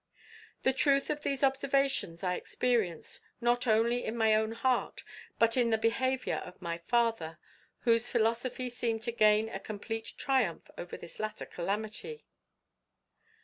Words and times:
"The 0.63 0.73
truth 0.73 1.11
of 1.11 1.21
these 1.21 1.43
observations 1.43 2.23
I 2.23 2.33
experienced, 2.33 3.19
not 3.39 3.67
only 3.67 4.03
in 4.03 4.17
my 4.17 4.33
own 4.33 4.53
heart, 4.53 5.03
but 5.37 5.55
in 5.55 5.69
the 5.69 5.77
behaviour 5.77 6.37
of 6.37 6.59
my 6.59 6.79
father, 6.79 7.37
whose 7.81 8.09
philosophy 8.09 8.67
seemed 8.67 9.03
to 9.03 9.11
gain 9.11 9.47
a 9.47 9.59
complete 9.59 10.13
triumph 10.17 10.71
over 10.75 10.97
this 10.97 11.19
latter 11.19 11.45
calamity. 11.45 12.25